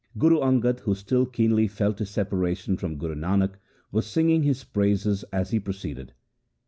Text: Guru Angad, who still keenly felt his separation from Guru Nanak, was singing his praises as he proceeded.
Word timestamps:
Guru 0.17 0.39
Angad, 0.39 0.79
who 0.79 0.95
still 0.95 1.27
keenly 1.27 1.67
felt 1.67 1.99
his 1.99 2.09
separation 2.09 2.75
from 2.75 2.95
Guru 2.97 3.13
Nanak, 3.13 3.59
was 3.91 4.07
singing 4.07 4.41
his 4.41 4.63
praises 4.63 5.23
as 5.31 5.51
he 5.51 5.59
proceeded. 5.59 6.13